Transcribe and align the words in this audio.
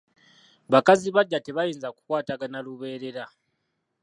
Bakazi 0.71 1.09
baggya 1.15 1.39
tebayinza 1.45 1.87
kukwatagana 1.95 2.59
lubeerera. 2.65 3.25